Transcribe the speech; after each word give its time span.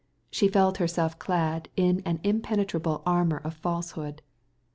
She 0.31 0.47
felt 0.47 0.77
herself 0.77 1.19
clad 1.19 1.69
in 1.77 2.01
an 2.07 2.21
impenetrable 2.23 3.03
armor 3.05 3.37
of 3.37 3.53
falsehood. 3.53 4.23